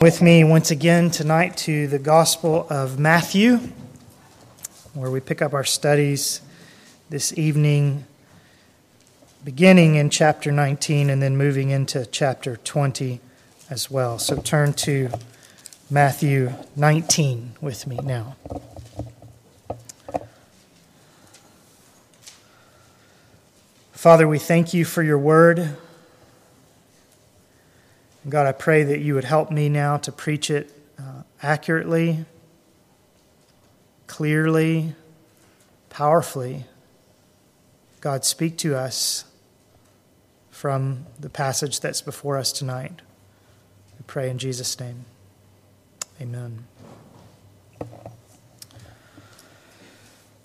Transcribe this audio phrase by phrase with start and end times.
[0.00, 3.58] with me once again tonight to the Gospel of Matthew,
[4.94, 6.40] where we pick up our studies
[7.10, 8.06] this evening,
[9.44, 13.20] beginning in chapter 19 and then moving into chapter 20
[13.68, 14.18] as well.
[14.18, 15.10] So turn to
[15.90, 18.36] Matthew 19 with me now.
[23.92, 25.76] Father, we thank you for your word.
[28.28, 32.26] God, I pray that you would help me now to preach it uh, accurately,
[34.06, 34.94] clearly,
[35.88, 36.66] powerfully.
[38.02, 39.24] God, speak to us
[40.50, 43.00] from the passage that's before us tonight.
[43.98, 45.06] We pray in Jesus' name.
[46.20, 46.64] Amen.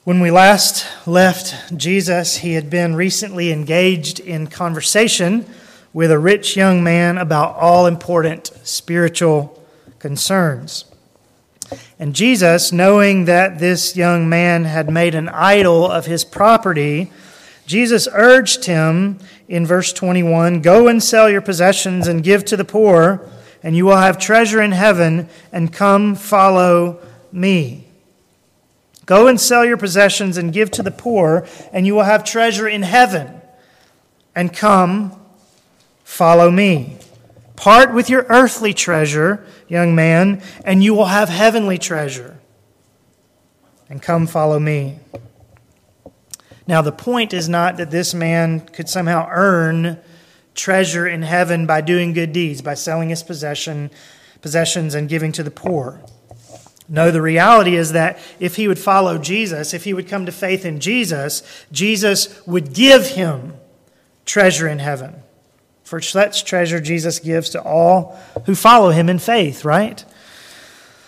[0.06, 5.46] When we last left Jesus, he had been recently engaged in conversation
[5.96, 9.64] with a rich young man about all important spiritual
[9.98, 10.84] concerns.
[11.98, 17.14] And Jesus, knowing that this young man had made an idol of his property,
[17.66, 22.66] Jesus urged him in verse 21 Go and sell your possessions and give to the
[22.66, 23.26] poor,
[23.64, 27.00] and you will have treasure in heaven, and come follow
[27.32, 27.88] me.
[29.06, 32.68] Go and sell your possessions and give to the poor, and you will have treasure
[32.68, 33.40] in heaven,
[34.36, 35.22] and come
[36.06, 36.98] Follow me.
[37.58, 42.38] Part with your earthly treasure, young man, and you will have heavenly treasure.
[43.90, 45.00] And come follow me.
[46.68, 50.00] Now, the point is not that this man could somehow earn
[50.54, 53.90] treasure in heaven by doing good deeds, by selling his possession,
[54.42, 56.02] possessions and giving to the poor.
[56.88, 60.32] No, the reality is that if he would follow Jesus, if he would come to
[60.32, 63.56] faith in Jesus, Jesus would give him
[64.24, 65.24] treasure in heaven.
[65.86, 70.04] For such treasure Jesus gives to all who follow him in faith, right?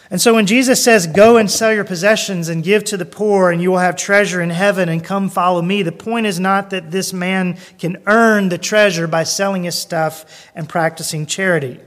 [0.10, 3.50] And so when Jesus says, Go and sell your possessions and give to the poor,
[3.50, 6.70] and you will have treasure in heaven, and come follow me, the point is not
[6.70, 11.80] that this man can earn the treasure by selling his stuff and practicing charity.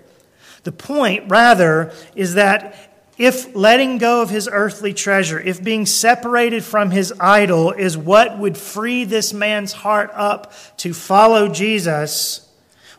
[0.65, 2.75] The point, rather, is that
[3.17, 8.37] if letting go of his earthly treasure, if being separated from his idol is what
[8.37, 12.50] would free this man's heart up to follow Jesus,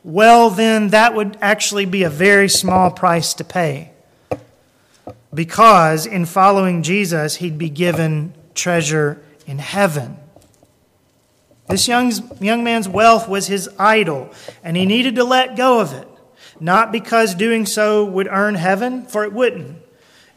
[0.04, 3.92] well, then that would actually be a very small price to pay.
[5.34, 10.18] Because in following Jesus, he'd be given treasure in heaven.
[11.70, 12.12] This young,
[12.42, 16.08] young man's wealth was his idol, and he needed to let go of it.
[16.60, 19.78] Not because doing so would earn heaven, for it wouldn't,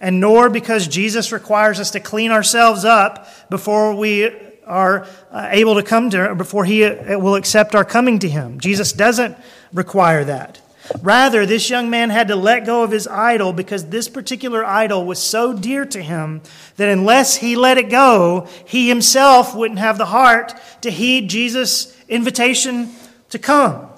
[0.01, 4.31] and nor because Jesus requires us to clean ourselves up before we
[4.65, 8.59] are uh, able to come to before he uh, will accept our coming to him.
[8.61, 9.37] Jesus doesn't
[9.73, 10.61] require that.
[11.01, 15.07] Rather, this young man had to let go of his idol because this particular idol
[15.07, 16.43] was so dear to him
[16.77, 21.99] that unless he let it go, he himself wouldn't have the heart to heed Jesus'
[22.09, 22.91] invitation
[23.31, 23.89] to come.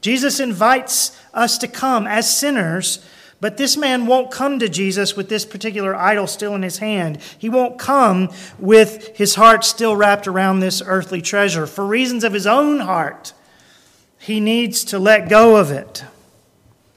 [0.00, 3.04] Jesus invites us to come as sinners
[3.44, 7.18] but this man won't come to Jesus with this particular idol still in his hand.
[7.38, 11.66] He won't come with his heart still wrapped around this earthly treasure.
[11.66, 13.34] For reasons of his own heart,
[14.24, 16.04] he needs to let go of it.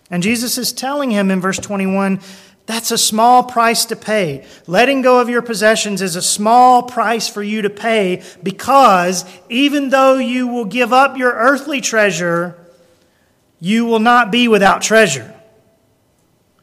[0.09, 2.19] And Jesus is telling him in verse 21
[2.65, 4.45] that's a small price to pay.
[4.67, 9.87] Letting go of your possessions is a small price for you to pay because even
[9.87, 12.59] though you will give up your earthly treasure,
[13.61, 15.33] you will not be without treasure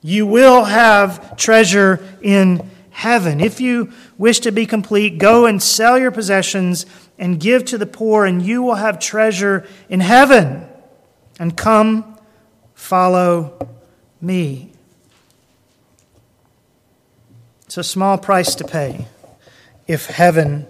[0.05, 3.41] you will have treasure in heaven.
[3.41, 6.85] If you wish to be complete, go and sell your possessions
[7.19, 10.67] and give to the poor, and you will have treasure in heaven.
[11.39, 12.19] And come,
[12.75, 13.69] follow
[14.21, 14.73] me.
[17.67, 19.07] It's a small price to pay
[19.87, 20.67] if heaven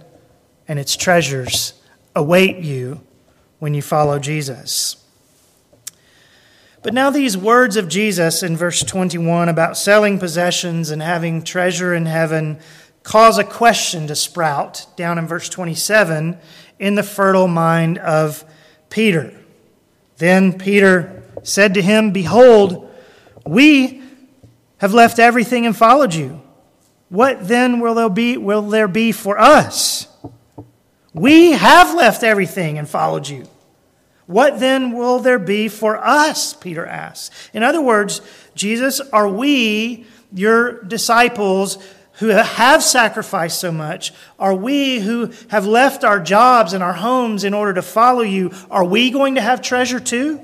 [0.67, 1.73] and its treasures
[2.15, 3.01] await you
[3.59, 4.97] when you follow Jesus.
[6.81, 11.95] But now, these words of Jesus in verse 21 about selling possessions and having treasure
[11.95, 12.59] in heaven
[13.05, 16.37] cause a question to sprout down in verse 27
[16.79, 18.43] in the fertile mind of
[18.89, 19.31] Peter.
[20.17, 22.91] Then Peter said to him, Behold,
[23.45, 24.01] we
[24.77, 26.41] have left everything and followed you.
[27.09, 30.07] What then will there be, will there be for us?
[31.13, 33.47] We have left everything and followed you.
[34.25, 36.53] What then will there be for us?
[36.55, 37.49] Peter asks.
[37.53, 38.21] In other words,
[38.55, 41.77] Jesus, are we, your disciples,
[42.19, 47.43] who have sacrificed so much, are we who have left our jobs and our homes
[47.43, 50.39] in order to follow you, are we going to have treasure too?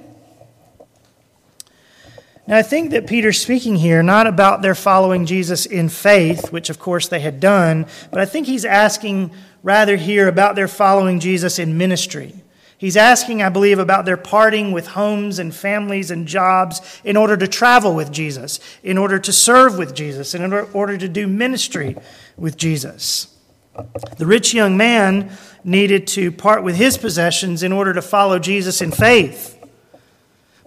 [2.48, 6.70] Now, I think that Peter's speaking here not about their following Jesus in faith, which
[6.70, 9.32] of course they had done, but I think he's asking
[9.64, 12.41] rather here about their following Jesus in ministry.
[12.82, 17.38] He's asking, I believe, about their parting with homes and families and jobs in order
[17.38, 21.96] to travel with Jesus, in order to serve with Jesus, in order to do ministry
[22.38, 23.38] with Jesus.
[24.18, 25.30] The rich young man
[25.64, 29.64] needed to part with his possessions in order to follow Jesus in faith.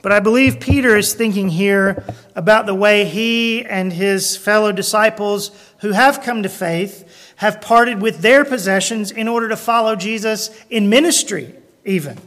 [0.01, 2.05] But I believe Peter is thinking here
[2.37, 8.01] about the way he and his fellow disciples who have come to faith have parted
[8.01, 12.19] with their possessions in order to follow Jesus in ministry, even.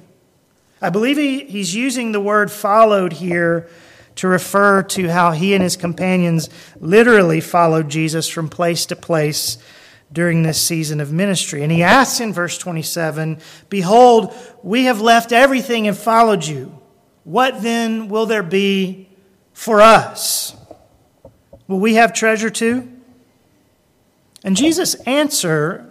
[0.81, 3.69] I believe he, he's using the word followed here
[4.15, 6.49] to refer to how he and his companions
[6.79, 9.57] literally followed Jesus from place to place
[10.11, 11.63] during this season of ministry.
[11.63, 13.39] And he asks in verse 27
[13.69, 14.33] Behold,
[14.63, 16.79] we have left everything and followed you.
[17.23, 19.09] What then will there be
[19.53, 20.55] for us?
[21.67, 22.91] Will we have treasure too?
[24.43, 25.86] And Jesus' answer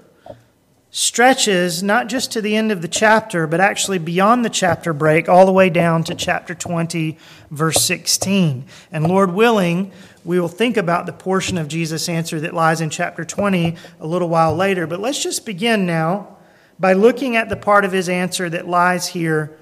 [0.96, 5.28] stretches not just to the end of the chapter, but actually beyond the chapter break,
[5.28, 7.18] all the way down to chapter 20,
[7.50, 8.64] verse 16.
[8.90, 9.92] And Lord willing,
[10.24, 14.06] we will think about the portion of Jesus' answer that lies in chapter 20 a
[14.06, 14.86] little while later.
[14.86, 16.38] But let's just begin now
[16.78, 19.54] by looking at the part of his answer that lies here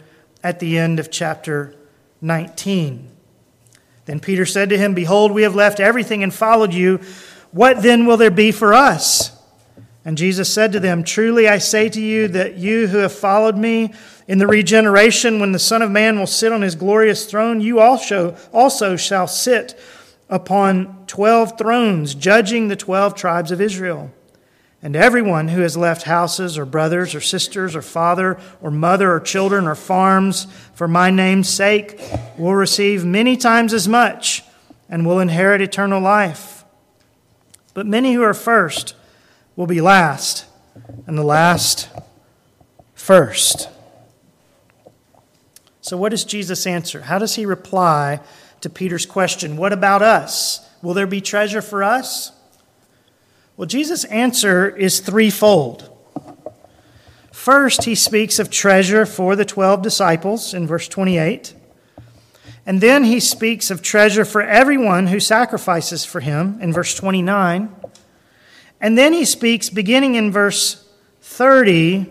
[0.44, 1.74] at the end of chapter
[2.20, 3.10] 19.
[4.04, 7.00] Then Peter said to him, Behold, we have left everything and followed you.
[7.50, 9.34] What then will there be for us?
[10.04, 13.56] And Jesus said to them, Truly I say to you that you who have followed
[13.56, 13.92] me
[14.28, 17.80] in the regeneration, when the Son of Man will sit on his glorious throne, you
[17.80, 19.78] also, also shall sit
[20.28, 24.10] upon twelve thrones, judging the twelve tribes of Israel.
[24.82, 29.20] And everyone who has left houses or brothers or sisters or father or mother or
[29.20, 31.98] children or farms for my name's sake
[32.36, 34.42] will receive many times as much
[34.90, 36.66] and will inherit eternal life.
[37.72, 38.94] But many who are first
[39.56, 40.46] will be last,
[41.06, 41.88] and the last
[42.94, 43.68] first.
[45.80, 47.02] So, what does Jesus answer?
[47.02, 48.20] How does he reply
[48.62, 50.66] to Peter's question, What about us?
[50.82, 52.32] Will there be treasure for us?
[53.56, 55.90] Well, Jesus' answer is threefold.
[57.30, 61.54] First, he speaks of treasure for the 12 disciples in verse 28.
[62.66, 67.68] And then he speaks of treasure for everyone who sacrifices for him in verse 29.
[68.84, 70.86] And then he speaks, beginning in verse
[71.22, 72.04] 30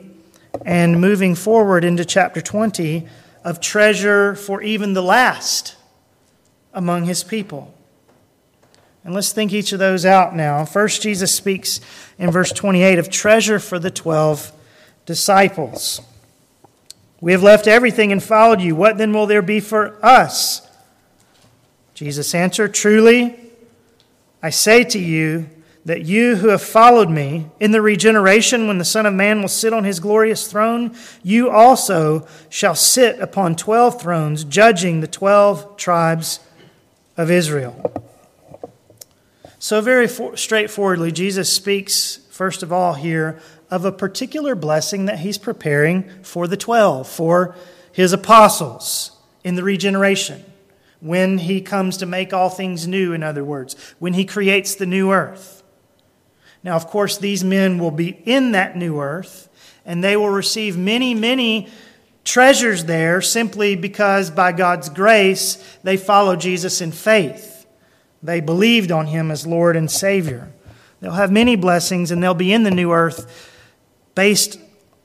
[0.66, 3.08] and moving forward into chapter 20,
[3.44, 5.76] of treasure for even the last
[6.74, 7.72] among his people.
[9.04, 10.66] And let's think each of those out now.
[10.66, 11.80] First, Jesus speaks
[12.18, 14.52] in verse 28 of treasure for the 12
[15.06, 16.02] disciples.
[17.22, 18.76] We have left everything and followed you.
[18.76, 20.68] What then will there be for us?
[21.94, 23.40] Jesus answered, Truly,
[24.42, 25.52] I say to you
[25.86, 29.50] that you who have followed me in the regeneration when the Son of Man will
[29.50, 35.76] sit on his glorious throne, you also shall sit upon 12 thrones, judging the 12
[35.76, 36.40] tribes
[37.18, 38.04] of Israel.
[39.60, 43.40] So, very for, straightforwardly, Jesus speaks, first of all, here
[43.70, 47.56] of a particular blessing that he's preparing for the 12, for
[47.92, 49.12] his apostles
[49.44, 50.44] in the regeneration.
[51.00, 54.86] When he comes to make all things new, in other words, when he creates the
[54.86, 55.63] new earth.
[56.64, 59.50] Now, of course, these men will be in that new earth,
[59.86, 61.70] and they will receive many, many
[62.24, 67.66] treasures there simply because by God's grace they follow Jesus in faith.
[68.22, 70.50] They believed on him as Lord and Savior.
[71.02, 73.60] They'll have many blessings and they'll be in the new earth
[74.16, 74.58] based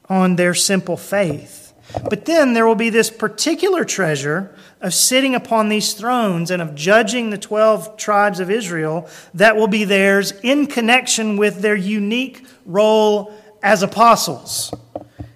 [0.08, 1.74] on their simple faith.
[2.08, 6.74] But then there will be this particular treasure of sitting upon these thrones and of
[6.74, 12.46] judging the 12 tribes of Israel that will be theirs in connection with their unique
[12.64, 13.32] role
[13.62, 14.72] as apostles,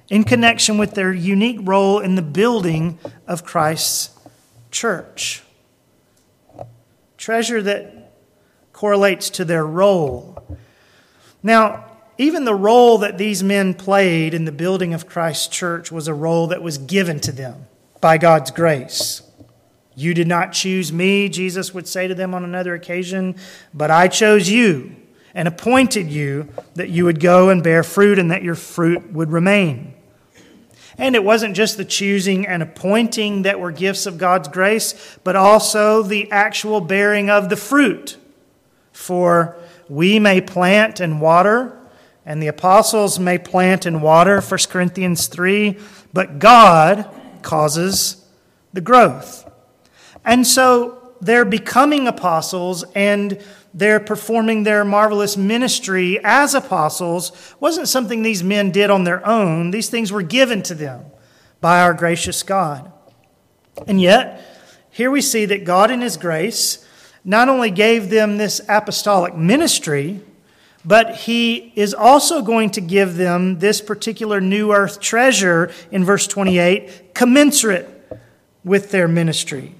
[0.08, 4.10] in connection with their unique role in the building of Christ's
[4.70, 5.42] church
[7.22, 8.12] treasure that
[8.72, 10.44] correlates to their role.
[11.40, 11.84] Now,
[12.18, 16.14] even the role that these men played in the building of Christ's church was a
[16.14, 17.66] role that was given to them
[18.00, 19.22] by God's grace.
[19.94, 23.36] You did not choose me, Jesus would say to them on another occasion,
[23.74, 24.96] but I chose you
[25.34, 29.30] and appointed you that you would go and bear fruit and that your fruit would
[29.30, 29.94] remain.
[30.98, 35.36] And it wasn't just the choosing and appointing that were gifts of God's grace, but
[35.36, 38.16] also the actual bearing of the fruit.
[38.92, 39.56] For
[39.88, 41.78] we may plant and water,
[42.26, 45.78] and the apostles may plant and water, 1 Corinthians 3,
[46.12, 47.08] but God
[47.42, 48.24] causes
[48.72, 49.41] the growth.
[50.24, 53.40] And so they're becoming apostles and
[53.74, 59.70] they're performing their marvelous ministry as apostles wasn't something these men did on their own.
[59.70, 61.06] These things were given to them
[61.60, 62.92] by our gracious God.
[63.86, 64.42] And yet,
[64.90, 66.86] here we see that God, in His grace,
[67.24, 70.20] not only gave them this apostolic ministry,
[70.84, 76.26] but He is also going to give them this particular new earth treasure in verse
[76.26, 77.88] 28, commensurate
[78.64, 79.74] with their ministry.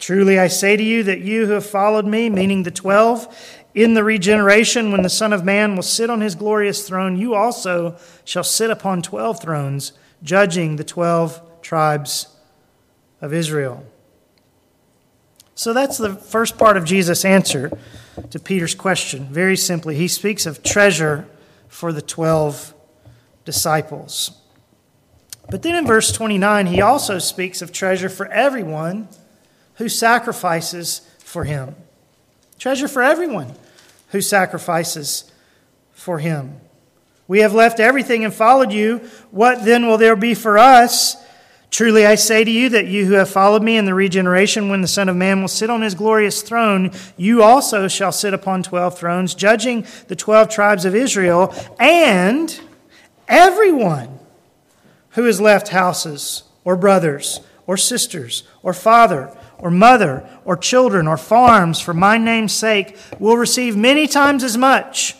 [0.00, 3.28] Truly I say to you that you who have followed me, meaning the twelve,
[3.74, 7.34] in the regeneration, when the Son of Man will sit on his glorious throne, you
[7.34, 9.92] also shall sit upon twelve thrones,
[10.22, 12.34] judging the twelve tribes
[13.20, 13.84] of Israel.
[15.54, 17.70] So that's the first part of Jesus' answer
[18.30, 19.26] to Peter's question.
[19.26, 21.28] Very simply, he speaks of treasure
[21.68, 22.74] for the twelve
[23.44, 24.32] disciples.
[25.50, 29.08] But then in verse 29, he also speaks of treasure for everyone
[29.80, 31.74] who sacrifices for him.
[32.58, 33.54] Treasure for everyone
[34.08, 35.32] who sacrifices
[35.92, 36.60] for him.
[37.26, 38.98] We have left everything and followed you.
[39.30, 41.16] What then will there be for us?
[41.70, 44.82] Truly I say to you that you who have followed me in the regeneration, when
[44.82, 48.62] the Son of Man will sit on his glorious throne, you also shall sit upon
[48.62, 52.60] twelve thrones, judging the twelve tribes of Israel, and
[53.28, 54.18] everyone
[55.10, 61.16] who has left houses, or brothers, or sisters, or father, or mother or children or
[61.16, 65.14] farms for my name's sake will receive many times as much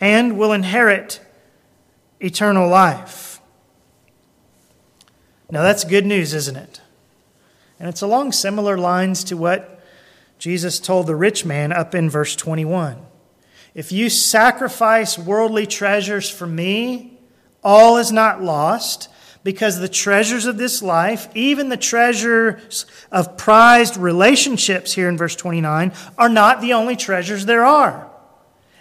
[0.00, 1.20] and will inherit
[2.20, 3.40] eternal life.
[5.50, 6.80] Now, that's good news, isn't it?
[7.78, 9.80] And it's along similar lines to what
[10.38, 12.98] Jesus told the rich man up in verse 21.
[13.74, 17.18] If you sacrifice worldly treasures for me,
[17.62, 19.08] all is not lost
[19.42, 25.36] because the treasures of this life, even the treasures of prized relationships here in verse
[25.36, 28.10] 29, are not the only treasures there are.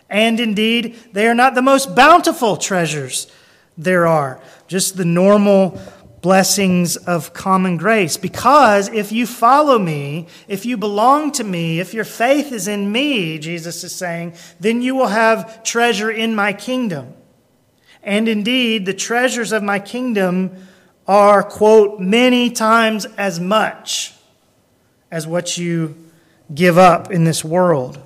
[0.09, 3.31] And indeed, they are not the most bountiful treasures
[3.77, 5.79] there are, just the normal
[6.21, 8.17] blessings of common grace.
[8.17, 12.91] Because if you follow me, if you belong to me, if your faith is in
[12.91, 17.13] me, Jesus is saying, then you will have treasure in my kingdom.
[18.03, 20.55] And indeed, the treasures of my kingdom
[21.07, 24.13] are, quote, many times as much
[25.11, 25.95] as what you
[26.53, 28.01] give up in this world.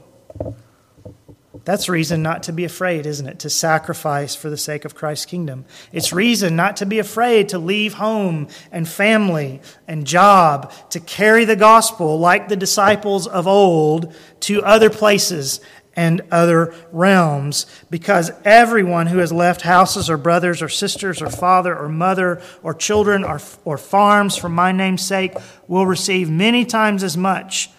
[1.66, 3.40] That's reason not to be afraid, isn't it?
[3.40, 5.64] To sacrifice for the sake of Christ's kingdom.
[5.94, 11.46] It's reason not to be afraid to leave home and family and job, to carry
[11.46, 15.62] the gospel like the disciples of old to other places
[15.96, 21.78] and other realms, because everyone who has left houses or brothers or sisters or father
[21.78, 25.34] or mother or children or, or farms for my name's sake
[25.68, 27.70] will receive many times as much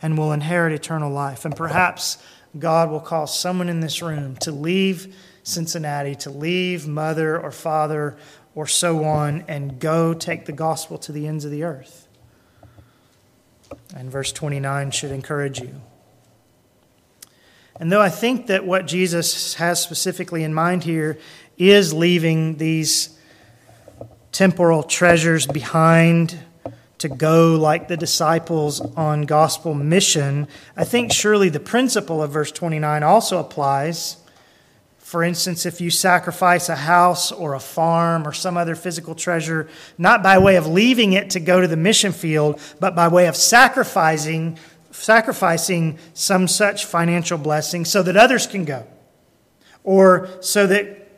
[0.00, 1.44] and will inherit eternal life.
[1.44, 2.18] And perhaps
[2.58, 8.16] God will call someone in this room to leave Cincinnati, to leave mother or father
[8.54, 12.06] or so on, and go take the gospel to the ends of the earth.
[13.96, 15.80] And verse 29 should encourage you.
[17.80, 21.18] And though I think that what Jesus has specifically in mind here
[21.58, 23.18] is leaving these
[24.30, 26.38] temporal treasures behind
[26.98, 32.52] to go like the disciples on gospel mission, I think surely the principle of verse
[32.52, 34.18] 29 also applies.
[34.98, 39.68] For instance, if you sacrifice a house or a farm or some other physical treasure,
[39.98, 43.26] not by way of leaving it to go to the mission field, but by way
[43.26, 44.58] of sacrificing
[45.04, 48.86] sacrificing some such financial blessing so that others can go,
[49.82, 51.08] or so that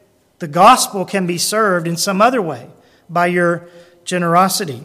[0.40, 2.68] the gospel can be served in some other way
[3.08, 3.68] by your
[4.04, 4.82] generosity.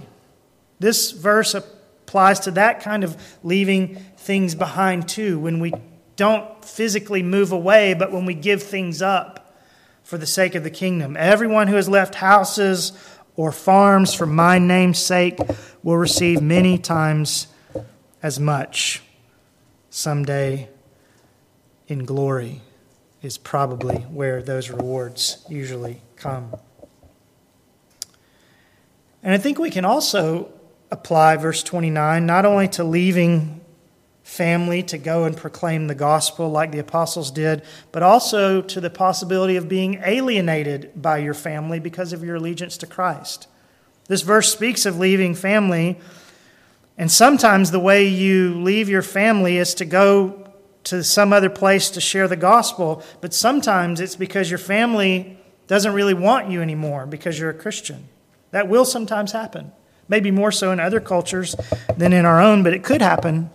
[0.80, 5.74] This verse applies to that kind of leaving things behind too, when we
[6.16, 9.58] don't physically move away, but when we give things up
[10.04, 11.18] for the sake of the kingdom.
[11.18, 12.94] Everyone who has left houses
[13.36, 15.40] or farms for my name's sake
[15.82, 17.48] will receive many times
[18.24, 19.02] as much
[19.90, 20.70] someday
[21.88, 22.62] in glory
[23.22, 26.56] is probably where those rewards usually come.
[29.24, 30.52] And I think we can also
[30.90, 33.62] apply verse 29 not only to leaving
[34.24, 38.90] family to go and proclaim the gospel like the apostles did, but also to the
[38.90, 43.48] possibility of being alienated by your family because of your allegiance to Christ.
[44.08, 46.00] This verse speaks of leaving family
[47.02, 50.48] and sometimes the way you leave your family is to go
[50.84, 55.94] to some other place to share the gospel, but sometimes it's because your family doesn't
[55.94, 58.08] really want you anymore because you're a Christian.
[58.52, 59.72] That will sometimes happen.
[60.08, 61.56] maybe more so in other cultures
[61.98, 63.50] than in our own, but it could happen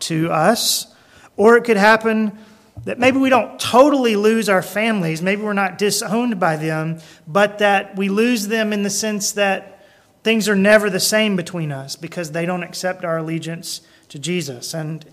[0.00, 0.92] to us.
[1.36, 2.36] Or it could happen
[2.84, 6.98] that maybe we don't totally lose our families, maybe we're not disowned by them,
[7.28, 9.81] but that we lose them in the sense that
[10.22, 14.74] things are never the same between us because they don't accept our allegiance to Jesus.
[14.74, 15.04] And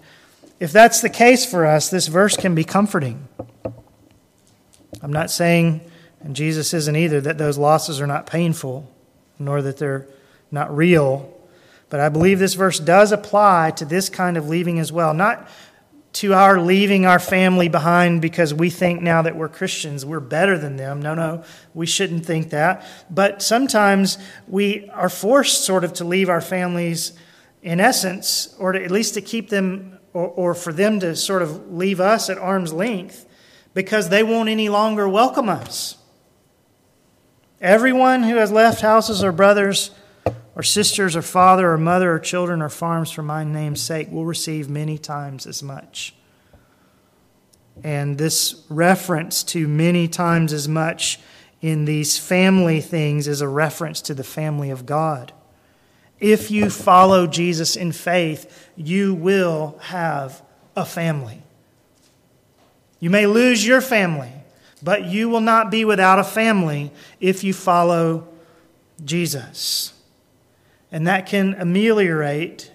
[0.60, 3.28] if that's the case for us, this verse can be comforting.
[5.02, 5.82] I'm not saying,
[6.22, 8.90] and Jesus isn't either, that those losses are not painful,
[9.38, 10.06] nor that they're
[10.52, 11.34] not real.
[11.90, 15.14] But I believe this verse does apply to this kind of leaving as well.
[15.14, 15.48] Not
[16.12, 20.58] to our leaving our family behind because we think now that we're Christians, we're better
[20.58, 21.02] than them.
[21.02, 22.86] No, no, we shouldn't think that.
[23.10, 27.14] But sometimes we are forced sort of to leave our families
[27.62, 31.42] in essence, or to, at least to keep them, or, or for them to sort
[31.42, 33.26] of leave us at arm's length
[33.74, 35.98] because they won't any longer welcome us.
[37.62, 39.92] Everyone who has left houses or brothers
[40.56, 44.26] or sisters or father or mother or children or farms for my name's sake will
[44.26, 46.14] receive many times as much.
[47.84, 51.20] And this reference to many times as much
[51.62, 55.34] in these family things is a reference to the family of God.
[56.20, 60.42] If you follow Jesus in faith, you will have
[60.76, 61.42] a family.
[63.00, 64.32] You may lose your family,
[64.84, 66.92] but you will not be without a family
[67.22, 68.28] if you follow
[69.04, 69.94] Jesus.
[70.92, 72.72] And that can ameliorate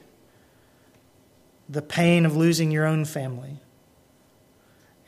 [1.68, 3.59] the pain of losing your own family.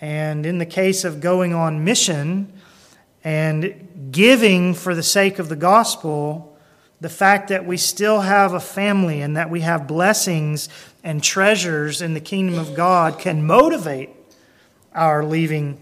[0.01, 2.53] And in the case of going on mission
[3.23, 6.57] and giving for the sake of the gospel,
[7.01, 10.69] the fact that we still have a family and that we have blessings
[11.05, 14.11] and treasures in the kingdom of God can motivate
[14.95, 15.81] our leaving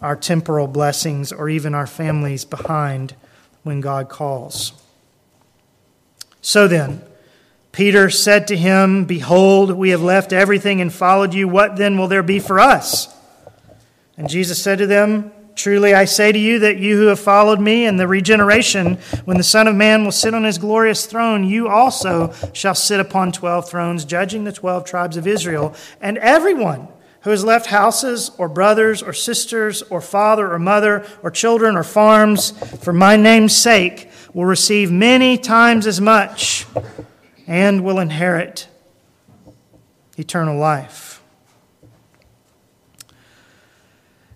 [0.00, 3.14] our temporal blessings or even our families behind
[3.62, 4.72] when God calls.
[6.46, 7.02] So then,
[7.72, 11.48] Peter said to him, Behold, we have left everything and followed you.
[11.48, 13.12] What then will there be for us?
[14.16, 17.58] And Jesus said to them, Truly I say to you that you who have followed
[17.58, 21.42] me in the regeneration, when the Son of Man will sit on his glorious throne,
[21.42, 25.74] you also shall sit upon twelve thrones, judging the twelve tribes of Israel.
[26.00, 26.86] And everyone
[27.22, 31.82] who has left houses or brothers or sisters or father or mother or children or
[31.82, 32.52] farms
[32.84, 36.66] for my name's sake will receive many times as much
[37.46, 38.68] and will inherit
[40.18, 41.22] eternal life.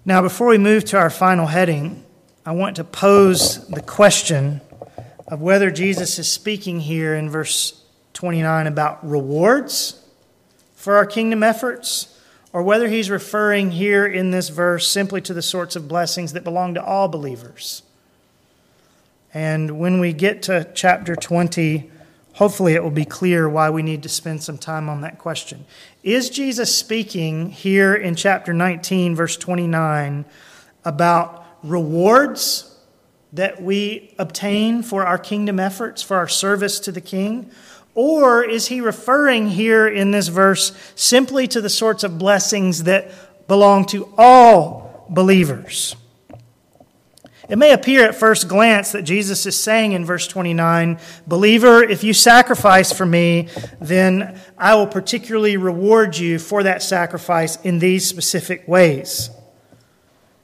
[0.02, 2.02] Now, before we move to our final heading,
[2.46, 4.62] I want to pose the question
[5.28, 7.84] of whether Jesus is speaking here in verse
[8.14, 10.02] 29 about rewards
[10.76, 12.18] for our kingdom efforts
[12.54, 16.42] or whether he's referring here in this verse simply to the sorts of blessings that
[16.42, 17.82] belong to all believers.
[19.32, 21.90] And when we get to chapter 20,
[22.34, 25.64] hopefully it will be clear why we need to spend some time on that question.
[26.02, 30.24] Is Jesus speaking here in chapter 19, verse 29,
[30.84, 32.66] about rewards
[33.32, 37.50] that we obtain for our kingdom efforts, for our service to the king?
[37.94, 43.12] Or is he referring here in this verse simply to the sorts of blessings that
[43.46, 45.94] belong to all believers?
[47.50, 52.04] It may appear at first glance that Jesus is saying in verse 29, Believer, if
[52.04, 53.48] you sacrifice for me,
[53.80, 59.30] then I will particularly reward you for that sacrifice in these specific ways.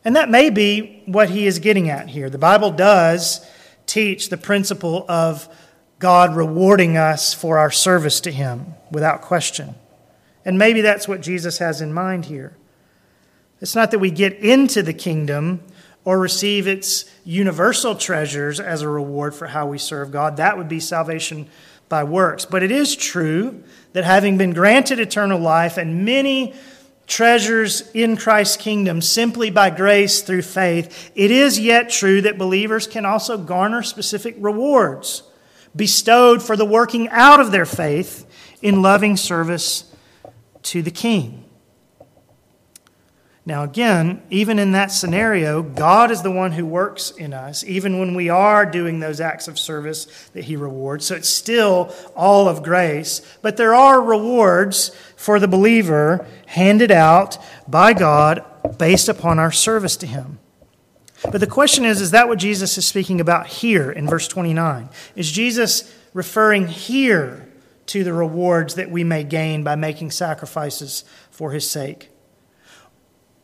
[0.04, 2.28] And that may be what he is getting at here.
[2.28, 3.48] The Bible does
[3.86, 5.48] teach the principle of
[6.00, 9.76] God rewarding us for our service to Him without question.
[10.44, 12.56] And maybe that's what Jesus has in mind here.
[13.60, 15.62] It's not that we get into the kingdom
[16.06, 20.36] or receive its universal treasures as a reward for how we serve God.
[20.36, 21.48] That would be salvation
[21.88, 22.44] by works.
[22.44, 26.54] But it is true that having been granted eternal life and many
[27.08, 32.86] treasures in Christ's kingdom simply by grace through faith, it is yet true that believers
[32.86, 35.24] can also garner specific rewards
[35.74, 38.24] bestowed for the working out of their faith
[38.62, 39.92] in loving service
[40.62, 41.45] to the king.
[43.48, 48.00] Now, again, even in that scenario, God is the one who works in us, even
[48.00, 51.06] when we are doing those acts of service that He rewards.
[51.06, 53.22] So it's still all of grace.
[53.42, 58.44] But there are rewards for the believer handed out by God
[58.78, 60.40] based upon our service to Him.
[61.22, 64.88] But the question is is that what Jesus is speaking about here in verse 29?
[65.14, 67.48] Is Jesus referring here
[67.86, 72.10] to the rewards that we may gain by making sacrifices for his sake?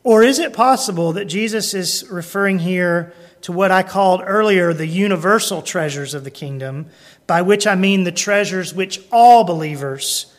[0.03, 4.87] Or is it possible that Jesus is referring here to what I called earlier the
[4.87, 6.87] universal treasures of the kingdom,
[7.25, 10.33] by which I mean the treasures which all believers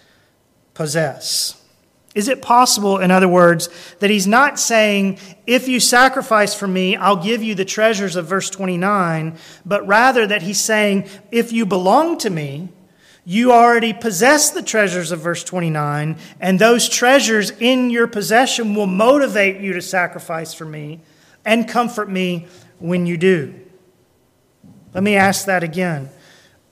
[0.75, 1.61] possess?
[2.15, 6.95] Is it possible, in other words, that he's not saying, if you sacrifice for me,
[6.95, 11.67] I'll give you the treasures of verse 29, but rather that he's saying, if you
[11.67, 12.69] belong to me,
[13.25, 18.87] you already possess the treasures of verse 29, and those treasures in your possession will
[18.87, 21.01] motivate you to sacrifice for me
[21.45, 22.47] and comfort me
[22.79, 23.55] when you do.
[24.93, 26.11] Let me ask that again,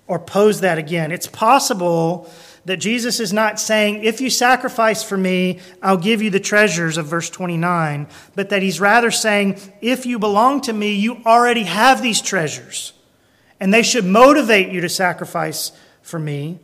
[0.07, 1.11] or pose that again.
[1.11, 2.31] It's possible
[2.65, 6.97] that Jesus is not saying, if you sacrifice for me, I'll give you the treasures
[6.97, 11.65] of verse 29, but that he's rather saying, if you belong to me, you already
[11.65, 12.93] have these treasures,
[13.59, 16.59] and they should motivate you to sacrifice for me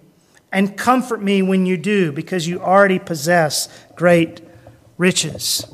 [0.53, 4.41] and comfort me when you do, because you already possess great
[4.97, 5.67] riches.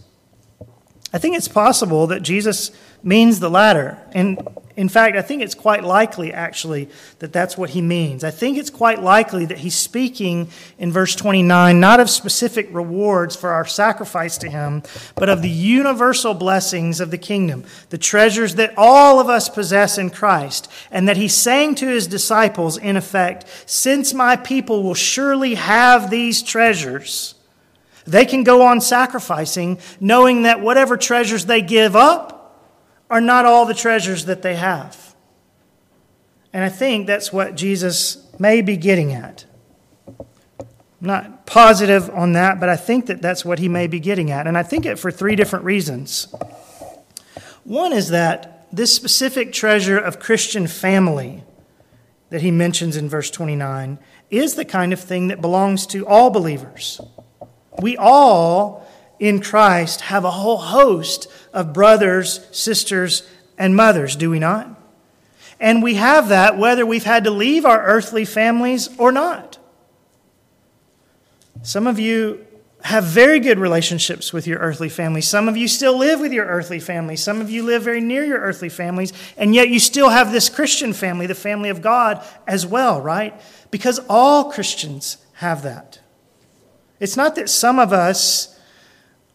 [1.13, 2.73] I think it's possible that Jesus
[3.03, 3.99] means the latter.
[4.13, 4.39] And
[4.77, 6.89] in fact, I think it's quite likely, actually,
[7.21, 8.25] that that's what he means.
[8.25, 13.37] I think it's quite likely that he's speaking in verse 29 not of specific rewards
[13.37, 14.83] for our sacrifice to him,
[15.15, 19.97] but of the universal blessings of the kingdom, the treasures that all of us possess
[19.97, 20.69] in Christ.
[20.91, 26.11] And that he's saying to his disciples, in effect, since my people will surely have
[26.11, 27.37] these treasures,
[28.07, 32.34] they can go on sacrificing, knowing that whatever treasures they give up,
[33.15, 35.15] are not all the treasures that they have.
[36.53, 39.45] And I think that's what Jesus may be getting at.
[40.09, 40.17] I'm
[41.01, 44.49] not positive on that, but I think that that's what he may be getting at.
[44.49, 46.27] And I think it for three different reasons.
[47.63, 51.45] One is that this specific treasure of Christian family
[52.31, 56.31] that he mentions in verse 29 is the kind of thing that belongs to all
[56.31, 57.01] believers.
[57.81, 58.84] We all
[59.19, 64.81] in Christ have a whole host of brothers, sisters, and mothers, do we not?
[65.61, 69.59] And we have that whether we've had to leave our earthly families or not.
[71.63, 72.45] Some of you
[72.83, 75.27] have very good relationships with your earthly families.
[75.27, 77.23] Some of you still live with your earthly families.
[77.23, 80.51] Some of you live very near your earthly families, and yet you still have this
[80.51, 83.41] Christian family, the family of God, as well, right?
[83.71, 85.99] Because all Christians have that.
[87.01, 88.54] It's not that some of us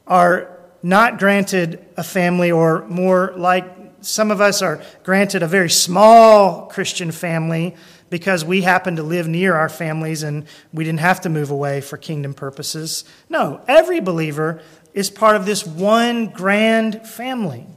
[0.10, 3.65] are not granted a family, or more like
[4.02, 7.76] some of us are granted a very small Christian family
[8.10, 11.82] because we happen to live near our families and we didn't have to move away
[11.82, 13.04] for kingdom purposes.
[13.30, 14.62] No, every believer
[14.93, 17.67] is part of this one grand family.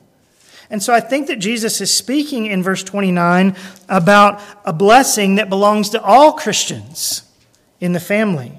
[0.71, 3.55] And so I think that Jesus is speaking in verse 29
[3.91, 7.25] about a blessing that belongs to all Christians
[7.79, 8.53] in the family.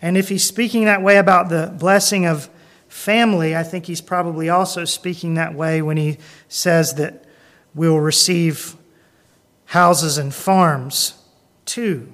[0.00, 2.48] And if he's speaking that way about the blessing of
[2.94, 6.16] family, I think he's probably also speaking that way when he
[6.48, 7.24] says that
[7.74, 8.76] we'll receive
[9.66, 11.14] houses and farms
[11.64, 12.10] too.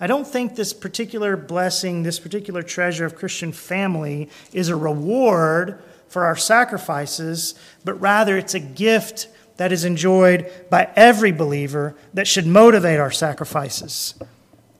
[0.00, 5.80] I don't think this particular blessing, this particular treasure of Christian family is a reward
[6.08, 12.26] for our sacrifices, but rather it's a gift that is enjoyed by every believer that
[12.26, 14.14] should motivate our sacrifices.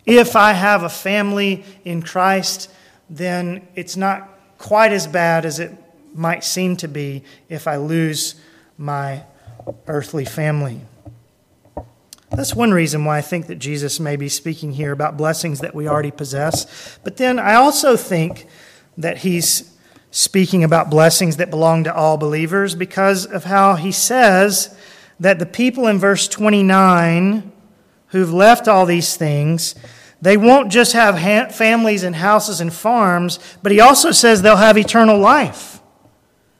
[0.04, 2.68] If I have a family in Christ,
[3.08, 5.72] then it's not quite as bad as it
[6.14, 8.34] might seem to be if I lose
[8.76, 9.22] my
[9.86, 10.80] earthly family.
[12.30, 15.74] That's one reason why I think that Jesus may be speaking here about blessings that
[15.74, 16.98] we already possess.
[17.02, 18.46] But then I also think
[18.98, 19.72] that he's
[20.10, 24.76] speaking about blessings that belong to all believers because of how he says
[25.20, 27.52] that the people in verse 29
[28.08, 29.74] who've left all these things
[30.20, 34.56] they won't just have ha- families and houses and farms, but he also says they'll
[34.56, 35.80] have eternal life.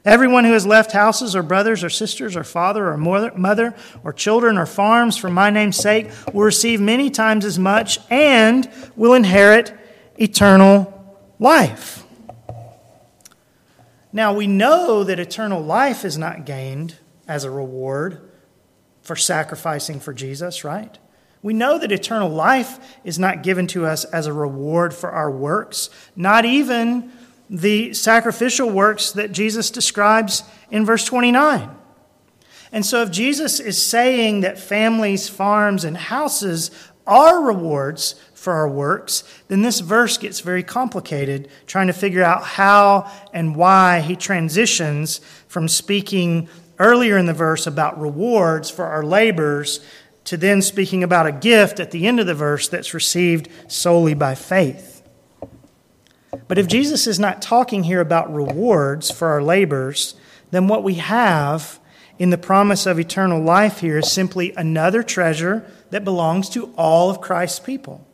[0.05, 4.57] Everyone who has left houses or brothers or sisters or father or mother or children
[4.57, 9.73] or farms for my name's sake will receive many times as much and will inherit
[10.17, 12.03] eternal life.
[14.11, 16.95] Now, we know that eternal life is not gained
[17.27, 18.31] as a reward
[19.01, 20.97] for sacrificing for Jesus, right?
[21.41, 25.31] We know that eternal life is not given to us as a reward for our
[25.31, 27.11] works, not even
[27.49, 31.69] the sacrificial works that Jesus describes in verse 29.
[32.71, 36.69] And so, if Jesus is saying that families, farms, and houses
[37.07, 42.43] are rewards for our works, then this verse gets very complicated, trying to figure out
[42.43, 46.47] how and why he transitions from speaking
[46.77, 49.79] earlier in the verse about rewards for our labors
[50.25, 54.13] to then speaking about a gift at the end of the verse that's received solely
[54.13, 55.01] by faith.
[56.47, 60.15] But if Jesus is not talking here about rewards for our labors,
[60.51, 61.79] then what we have
[62.17, 67.09] in the promise of eternal life here is simply another treasure that belongs to all
[67.09, 68.05] of Christ's people.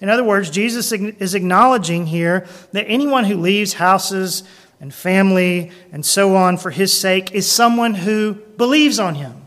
[0.00, 4.42] In other words, Jesus is acknowledging here that anyone who leaves houses
[4.78, 9.45] and family and so on for his sake is someone who believes on him,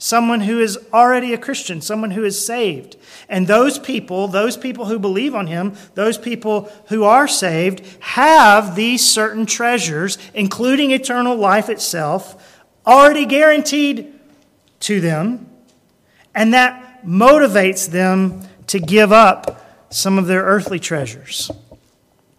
[0.00, 2.96] someone who is already a Christian, someone who is saved.
[3.28, 8.74] And those people, those people who believe on him, those people who are saved, have
[8.74, 14.12] these certain treasures, including eternal life itself, already guaranteed
[14.80, 15.46] to them.
[16.34, 21.50] And that motivates them to give up some of their earthly treasures.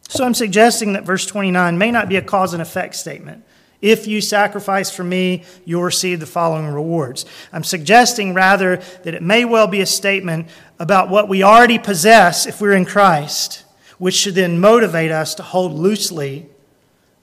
[0.09, 3.45] So I'm suggesting that verse 29 may not be a cause and effect statement.
[3.81, 7.25] If you sacrifice for me, you'll receive the following rewards.
[7.51, 12.45] I'm suggesting rather that it may well be a statement about what we already possess
[12.45, 13.63] if we're in Christ,
[13.97, 16.47] which should then motivate us to hold loosely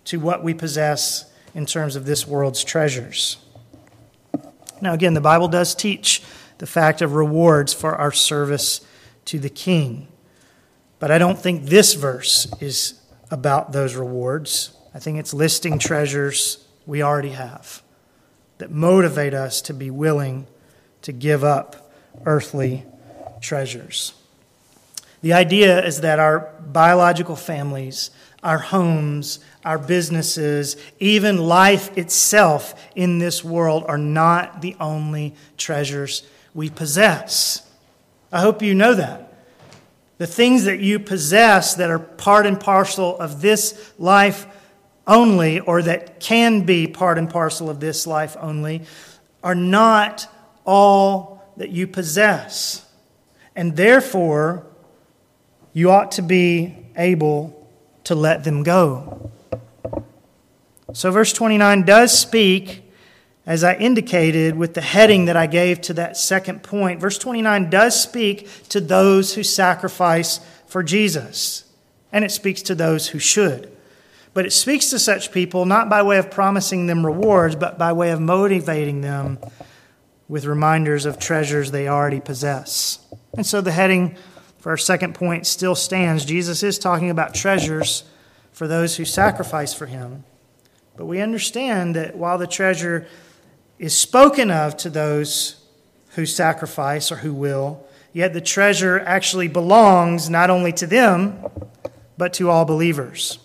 [0.06, 3.36] to what we possess in terms of this world's treasures.
[4.80, 6.22] Now, again, the Bible does teach
[6.58, 8.80] the fact of rewards for our service
[9.26, 10.08] to the King.
[10.98, 14.72] But I don't think this verse is about those rewards.
[14.94, 17.82] I think it's listing treasures we already have
[18.58, 20.46] that motivate us to be willing
[21.02, 21.92] to give up
[22.24, 22.84] earthly
[23.40, 24.14] treasures.
[25.20, 28.10] The idea is that our biological families,
[28.42, 36.22] our homes, our businesses, even life itself in this world are not the only treasures
[36.54, 37.68] we possess.
[38.30, 39.32] I hope you know that.
[40.18, 44.46] The things that you possess that are part and parcel of this life
[45.08, 48.82] only, or that can be part and parcel of this life only,
[49.42, 50.30] are not
[50.64, 52.86] all that you possess.
[53.56, 54.66] And therefore,
[55.72, 57.68] you ought to be able
[58.04, 59.30] to let them go.
[60.92, 62.84] So, verse 29 does speak
[63.48, 67.70] as I indicated with the heading that I gave to that second point, verse 29
[67.70, 71.64] does speak to those who sacrifice for Jesus,
[72.12, 73.74] and it speaks to those who should.
[74.38, 77.92] But it speaks to such people not by way of promising them rewards, but by
[77.92, 79.40] way of motivating them
[80.28, 83.04] with reminders of treasures they already possess.
[83.36, 84.16] And so the heading
[84.58, 86.24] for our second point still stands.
[86.24, 88.04] Jesus is talking about treasures
[88.52, 90.22] for those who sacrifice for him.
[90.96, 93.08] But we understand that while the treasure
[93.80, 95.66] is spoken of to those
[96.10, 101.44] who sacrifice or who will, yet the treasure actually belongs not only to them,
[102.16, 103.40] but to all believers.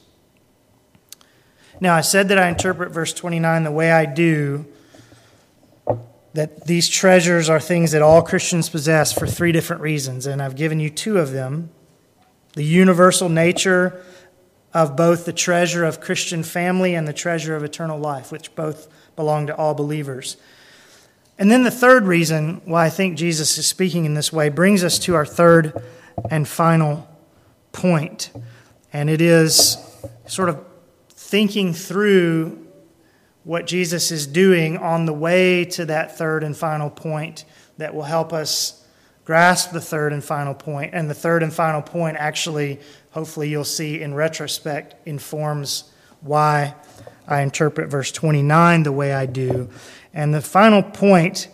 [1.80, 4.66] Now, I said that I interpret verse 29 the way I do,
[6.34, 10.56] that these treasures are things that all Christians possess for three different reasons, and I've
[10.56, 11.70] given you two of them
[12.54, 14.04] the universal nature
[14.74, 18.88] of both the treasure of Christian family and the treasure of eternal life, which both
[19.16, 20.38] belong to all believers.
[21.38, 24.84] And then the third reason why I think Jesus is speaking in this way brings
[24.84, 25.84] us to our third
[26.30, 27.08] and final.
[28.94, 29.78] And it is
[30.28, 30.64] sort of
[31.24, 32.68] thinking through
[33.44, 37.46] what Jesus is doing on the way to that third and final point
[37.78, 38.86] that will help us
[39.26, 40.94] grasp the third and final point.
[40.94, 42.80] And the third and final point, actually,
[43.12, 46.76] hopefully, you'll see in retrospect, informs why
[47.28, 49.70] I interpret verse 29 the way I do.
[50.14, 51.48] And the final point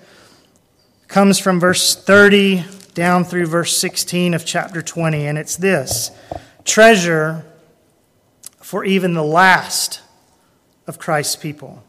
[1.08, 6.12] comes from verse 30 down through verse 16 of chapter 20, and it's this
[6.66, 7.46] treasure
[8.70, 10.00] for even the last
[10.86, 11.84] of Christ's people.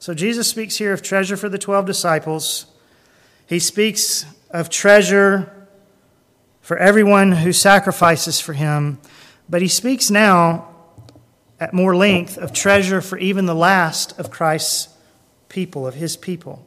[0.00, 2.66] So Jesus speaks here of treasure for the 12 disciples.
[3.46, 5.68] He speaks of treasure
[6.60, 8.98] for everyone who sacrifices for him.
[9.48, 10.68] But he speaks now
[11.60, 14.88] at more length of treasure for even the last of Christ's
[15.48, 16.66] people, of his people.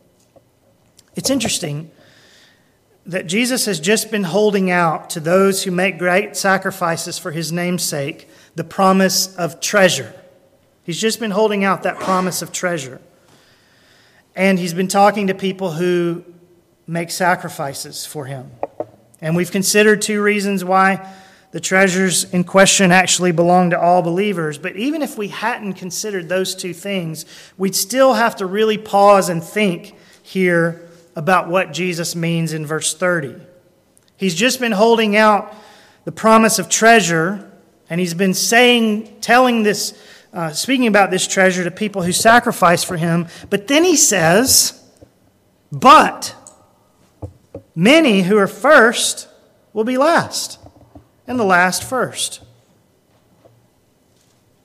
[1.18, 1.92] It's interesting
[3.06, 7.52] that Jesus has just been holding out to those who make great sacrifices for his
[7.52, 10.14] name's sake the promise of treasure.
[10.84, 13.02] He's just been holding out that promise of treasure.
[14.36, 16.24] And he's been talking to people who
[16.88, 18.52] make sacrifices for him.
[19.22, 21.14] And we've considered two reasons why
[21.52, 24.58] the treasures in question actually belong to all believers.
[24.58, 27.26] But even if we hadn't considered those two things,
[27.58, 32.96] we'd still have to really pause and think here about what Jesus means in verse
[32.96, 33.36] 30.
[34.18, 35.54] He's just been holding out
[36.06, 37.52] the promise of treasure,
[37.90, 39.98] and he's been saying, telling this,
[40.34, 43.28] uh, speaking about this treasure to people who sacrifice for him.
[43.50, 44.82] But then he says,
[45.72, 46.36] But
[47.76, 49.28] many who are first
[49.74, 50.60] will be last
[51.28, 52.42] and the last first.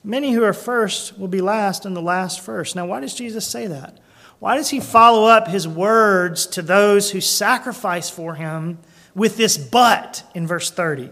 [0.05, 2.75] Many who are first will be last, and the last first.
[2.75, 3.99] Now, why does Jesus say that?
[4.39, 8.79] Why does he follow up his words to those who sacrifice for him
[9.15, 11.11] with this but in verse 30?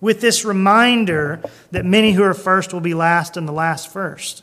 [0.00, 4.42] With this reminder that many who are first will be last, and the last first.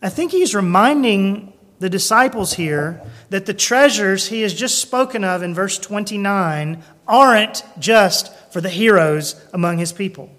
[0.00, 5.42] I think he's reminding the disciples here that the treasures he has just spoken of
[5.42, 10.30] in verse 29 aren't just for the heroes among his people.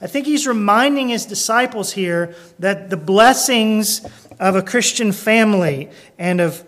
[0.00, 4.06] I think he's reminding his disciples here that the blessings
[4.38, 6.64] of a Christian family and of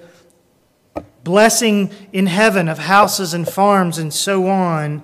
[1.25, 5.03] blessing in heaven of houses and farms and so on,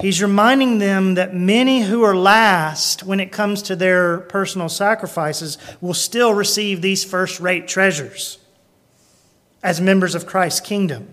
[0.00, 5.58] he's reminding them that many who are last when it comes to their personal sacrifices
[5.80, 8.38] will still receive these first rate treasures
[9.62, 11.08] as members of Christ's kingdom.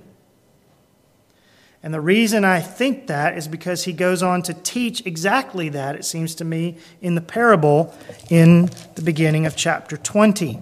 [1.83, 5.95] And the reason I think that is because he goes on to teach exactly that,
[5.95, 7.93] it seems to me, in the parable
[8.29, 10.59] in the beginning of chapter 20.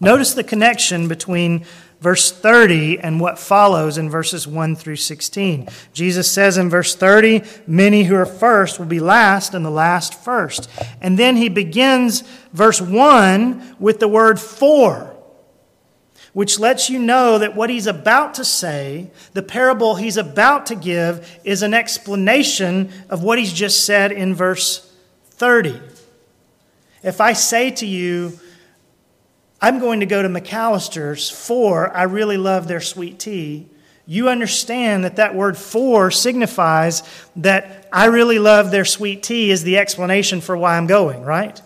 [0.00, 1.66] Notice the connection between
[2.00, 5.68] verse 30 and what follows in verses 1 through 16.
[5.92, 10.14] Jesus says in verse 30, Many who are first will be last, and the last
[10.22, 10.70] first.
[11.00, 15.14] And then he begins verse 1 with the word for
[16.38, 20.76] which lets you know that what he's about to say, the parable he's about to
[20.76, 24.94] give, is an explanation of what he's just said in verse
[25.30, 25.80] 30.
[27.02, 28.38] If I say to you,
[29.60, 33.68] I'm going to go to McAlister's for I really love their sweet tea,
[34.06, 37.02] you understand that that word for signifies
[37.36, 41.60] that I really love their sweet tea is the explanation for why I'm going, right?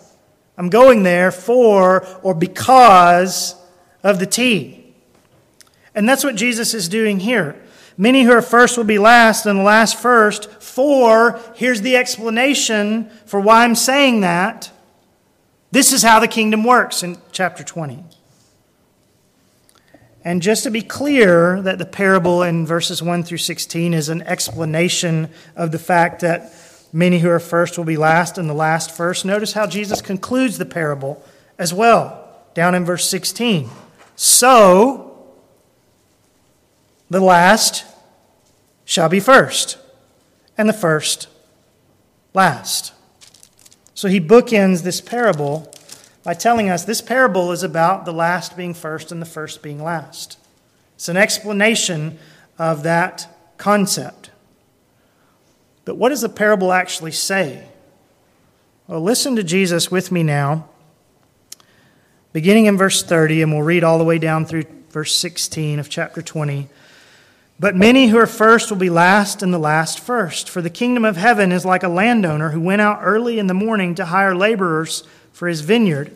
[0.59, 3.55] I'm going there for or because
[4.02, 4.92] of the tea.
[5.94, 7.62] And that's what Jesus is doing here.
[7.96, 10.50] Many who are first will be last, and the last first.
[10.50, 14.72] For, here's the explanation for why I'm saying that.
[15.73, 18.05] This is how the kingdom works in chapter 20.
[20.23, 24.23] And just to be clear that the parable in verses 1 through 16 is an
[24.23, 26.55] explanation of the fact that
[26.93, 30.59] many who are first will be last and the last first, notice how Jesus concludes
[30.59, 31.25] the parable
[31.59, 33.71] as well, down in verse 16.
[34.15, 35.27] So,
[37.09, 37.85] the last
[38.85, 39.79] shall be first,
[40.59, 41.29] and the first
[42.35, 42.93] last.
[44.03, 45.73] So he bookends this parable
[46.25, 49.81] by telling us this parable is about the last being first and the first being
[49.81, 50.38] last.
[50.97, 52.19] It's an explanation
[52.59, 54.31] of that concept.
[55.85, 57.69] But what does the parable actually say?
[58.88, 60.69] Well, listen to Jesus with me now
[62.33, 65.88] beginning in verse 30, and we'll read all the way down through verse 16 of
[65.88, 66.69] chapter 20.
[67.59, 70.51] But many who are first will be last, and the last first.
[70.51, 73.55] For the kingdom of heaven is like a landowner who went out early in the
[73.55, 76.11] morning to hire laborers for his vineyard.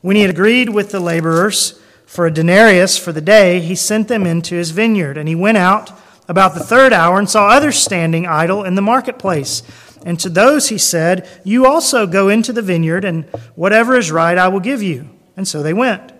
[0.00, 4.08] When he had agreed with the laborers for a denarius for the day, he sent
[4.08, 5.16] them into his vineyard.
[5.16, 5.90] And he went out
[6.28, 9.62] about the third hour and saw others standing idle in the marketplace.
[10.04, 14.36] And to those he said, You also go into the vineyard, and whatever is right
[14.36, 15.08] I will give you.
[15.36, 16.12] And so they went.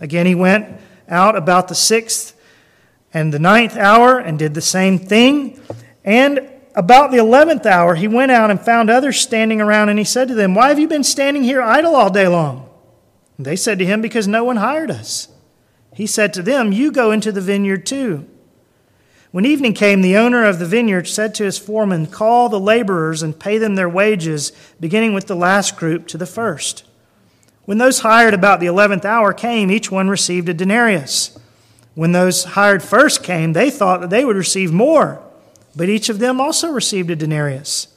[0.00, 0.68] Again, he went
[1.08, 2.37] out about the sixth
[3.12, 5.60] and the ninth hour and did the same thing.
[6.04, 10.04] And about the eleventh hour, he went out and found others standing around, and he
[10.04, 12.68] said to them, Why have you been standing here idle all day long?
[13.36, 15.28] And they said to him, Because no one hired us.
[15.94, 18.28] He said to them, You go into the vineyard too.
[19.30, 23.22] When evening came, the owner of the vineyard said to his foreman, Call the laborers
[23.22, 26.84] and pay them their wages, beginning with the last group to the first.
[27.64, 31.38] When those hired about the eleventh hour came, each one received a denarius.
[31.98, 35.20] When those hired first came, they thought that they would receive more,
[35.74, 37.88] but each of them also received a denarius.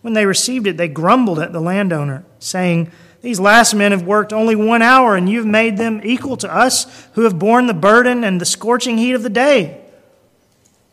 [0.00, 2.90] When they received it, they grumbled at the landowner, saying,
[3.22, 7.06] These last men have worked only one hour, and you've made them equal to us
[7.12, 9.80] who have borne the burden and the scorching heat of the day.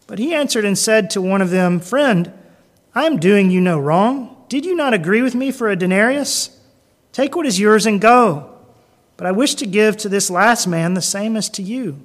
[0.05, 2.31] But he answered and said to one of them, Friend,
[2.93, 4.45] I am doing you no wrong.
[4.47, 6.55] Did you not agree with me for a denarius?
[7.13, 8.55] Take what is yours and go.
[9.17, 11.99] But I wish to give to this last man the same as to you.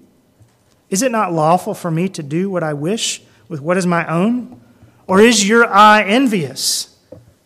[0.91, 4.07] Is it not lawful for me to do what I wish with what is my
[4.07, 4.61] own?
[5.07, 6.97] Or is your eye envious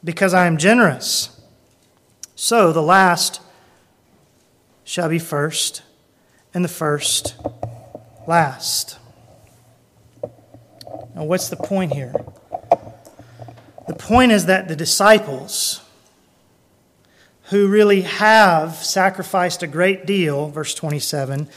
[0.04, 1.40] because I am generous?
[2.34, 3.40] So the last
[4.84, 5.82] shall be first,
[6.52, 7.36] and the first
[8.26, 8.98] last.
[11.14, 12.12] Now, what's the point here?
[13.86, 15.80] The point is that the disciples
[17.44, 21.48] who really have sacrificed a great deal, verse 27,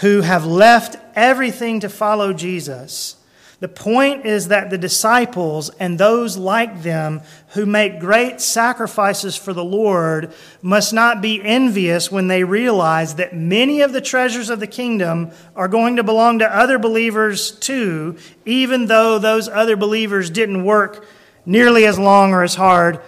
[0.00, 3.16] who have left everything to follow Jesus,
[3.58, 7.22] The point is that the disciples and those like them
[7.54, 10.30] who make great sacrifices for the Lord
[10.60, 15.30] must not be envious when they realize that many of the treasures of the kingdom
[15.54, 21.06] are going to belong to other believers too, even though those other believers didn't work
[21.46, 23.00] nearly as long or as hard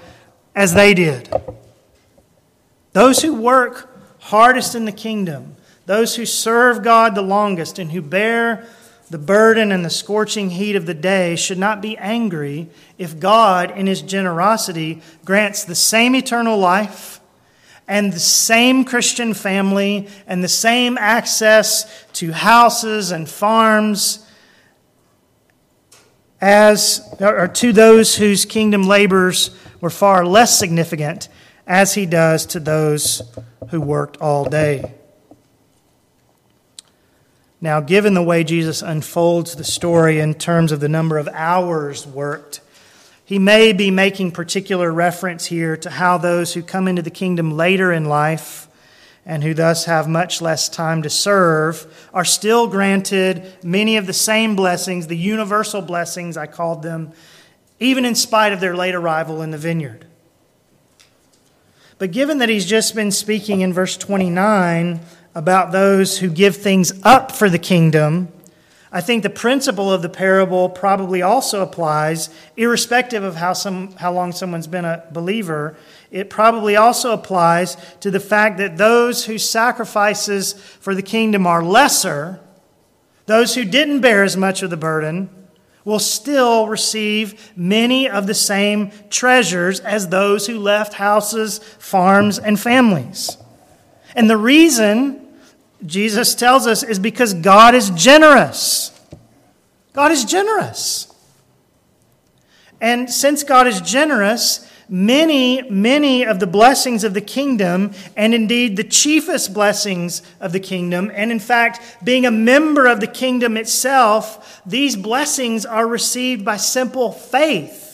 [0.57, 1.31] as they did.
[2.95, 5.57] Those who work hardest in the kingdom,
[5.89, 8.69] those who serve God the longest, and who bear
[9.09, 12.69] the burden and the scorching heat of the day should not be angry
[12.99, 17.21] if God, in his generosity, grants the same eternal life
[17.87, 24.27] and the same Christian family and the same access to houses and farms
[26.39, 31.31] as or to those whose kingdom labors were far less significant
[31.67, 33.23] as he does to those
[33.71, 34.98] who worked all day.
[37.61, 42.07] Now, given the way Jesus unfolds the story in terms of the number of hours
[42.07, 42.61] worked,
[43.25, 47.51] he may be making particular reference here to how those who come into the kingdom
[47.51, 48.69] later in life
[49.27, 54.13] and who thus have much less time to serve are still granted many of the
[54.13, 57.13] same blessings, the universal blessings, I called them,
[57.81, 60.07] even in spite of their late arrival in the vineyard.
[61.99, 65.01] But given that he's just been speaking in verse 29
[65.39, 68.27] about those who give things up for the kingdom,
[68.91, 74.13] I think the principle of the parable probably also applies, irrespective of how, some, how
[74.13, 75.77] long someone's been a believer.
[76.11, 81.63] It probably also applies to the fact that those whose sacrifices for the kingdom are
[81.63, 82.41] lesser,
[83.27, 85.31] those who didn't bear as much of the burden,
[85.85, 92.59] will still receive many of the same treasures as those who left houses, farms, and
[92.59, 93.39] families.
[94.17, 95.28] And the reason
[95.87, 98.99] Jesus tells us is because God is generous.
[99.93, 101.13] God is generous.
[102.81, 108.77] And since God is generous, many, many of the blessings of the kingdom, and indeed
[108.77, 113.57] the chiefest blessings of the kingdom, and in fact, being a member of the kingdom
[113.57, 117.89] itself, these blessings are received by simple faith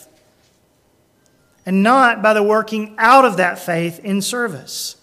[1.67, 4.97] and not by the working out of that faith in service.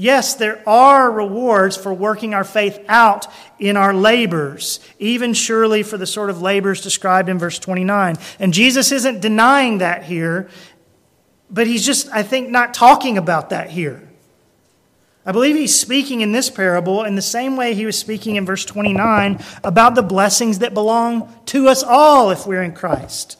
[0.00, 3.26] Yes, there are rewards for working our faith out
[3.58, 8.16] in our labors, even surely for the sort of labors described in verse 29.
[8.38, 10.48] And Jesus isn't denying that here,
[11.50, 14.08] but he's just, I think, not talking about that here.
[15.26, 18.46] I believe he's speaking in this parable in the same way he was speaking in
[18.46, 23.36] verse 29 about the blessings that belong to us all if we're in Christ.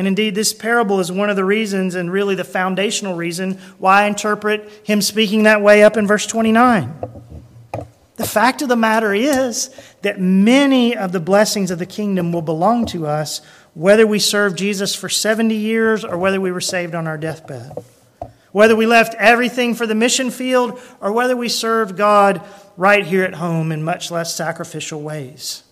[0.00, 4.04] And indeed, this parable is one of the reasons, and really the foundational reason, why
[4.04, 6.94] I interpret him speaking that way up in verse 29.
[8.16, 9.68] The fact of the matter is
[10.00, 13.42] that many of the blessings of the kingdom will belong to us,
[13.74, 17.72] whether we serve Jesus for 70 years or whether we were saved on our deathbed.
[18.52, 22.40] Whether we left everything for the mission field or whether we served God
[22.78, 25.62] right here at home in much less sacrificial ways.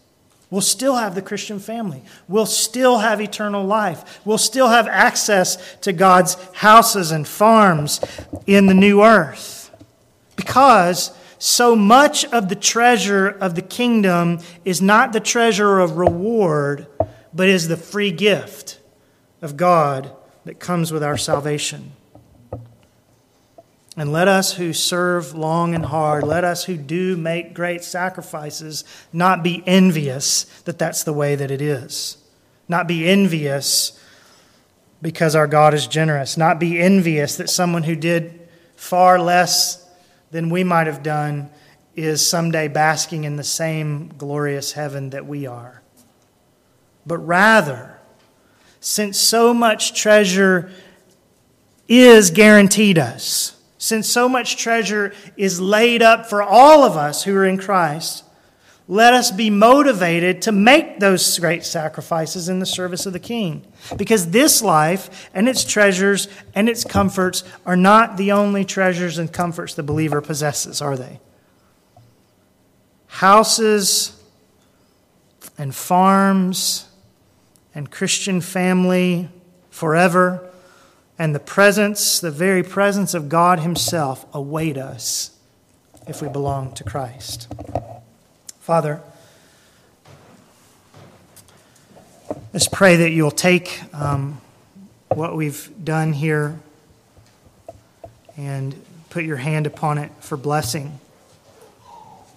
[0.50, 2.02] We'll still have the Christian family.
[2.26, 4.20] We'll still have eternal life.
[4.24, 8.00] We'll still have access to God's houses and farms
[8.46, 9.70] in the new earth.
[10.36, 16.86] Because so much of the treasure of the kingdom is not the treasure of reward,
[17.34, 18.80] but is the free gift
[19.42, 20.10] of God
[20.46, 21.92] that comes with our salvation.
[23.98, 28.84] And let us who serve long and hard, let us who do make great sacrifices,
[29.12, 32.16] not be envious that that's the way that it is.
[32.68, 34.00] Not be envious
[35.02, 36.36] because our God is generous.
[36.36, 39.84] Not be envious that someone who did far less
[40.30, 41.50] than we might have done
[41.96, 45.82] is someday basking in the same glorious heaven that we are.
[47.04, 47.98] But rather,
[48.78, 50.70] since so much treasure
[51.88, 57.34] is guaranteed us, since so much treasure is laid up for all of us who
[57.36, 58.24] are in Christ,
[58.90, 63.64] let us be motivated to make those great sacrifices in the service of the King.
[63.96, 69.30] Because this life and its treasures and its comforts are not the only treasures and
[69.30, 71.20] comforts the believer possesses, are they?
[73.08, 74.20] Houses
[75.58, 76.88] and farms
[77.74, 79.28] and Christian family
[79.68, 80.50] forever
[81.18, 85.36] and the presence, the very presence of God Himself, await us
[86.06, 87.52] if we belong to Christ.
[88.60, 89.00] Father,
[92.52, 94.40] let's pray that you'll take um,
[95.08, 96.60] what we've done here
[98.36, 101.00] and put your hand upon it for blessing.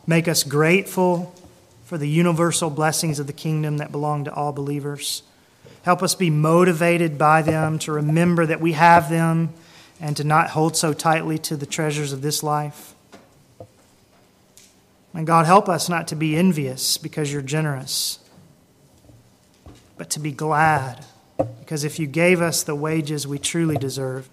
[0.08, 1.36] Make us grateful
[1.86, 5.22] for the universal blessings of the kingdom that belong to all believers.
[5.84, 9.54] Help us be motivated by them, to remember that we have them,
[10.00, 12.94] and to not hold so tightly to the treasures of this life.
[15.14, 18.20] And God, help us not to be envious because you're generous,
[19.98, 21.06] but to be glad
[21.72, 24.30] because if you gave us the wages we truly deserve,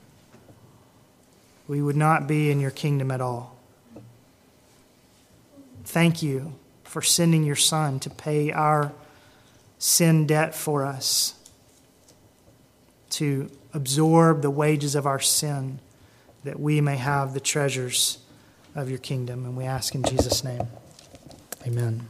[1.67, 3.57] we would not be in your kingdom at all.
[5.85, 8.93] Thank you for sending your Son to pay our
[9.79, 11.35] sin debt for us,
[13.11, 15.81] to absorb the wages of our sin,
[16.45, 18.19] that we may have the treasures
[18.75, 19.45] of your kingdom.
[19.45, 20.67] And we ask in Jesus' name.
[21.67, 22.07] Amen.